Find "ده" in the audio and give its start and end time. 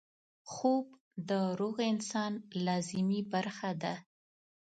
3.81-3.93